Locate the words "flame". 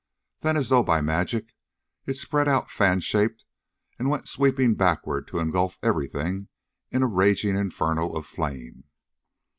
8.25-8.85